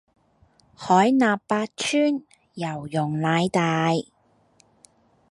[0.75, 2.23] 海納百川，
[2.55, 3.91] 有容乃大